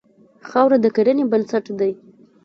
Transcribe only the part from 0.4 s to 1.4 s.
خاوره د کرنې